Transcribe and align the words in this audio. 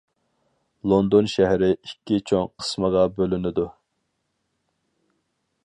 لوندون 0.93 1.27
شەھىرى 1.33 1.69
ئىككى 1.75 2.17
چوڭ 2.31 2.49
قىسمىغا 2.63 3.03
بۆلۈنىدۇ. 3.19 3.67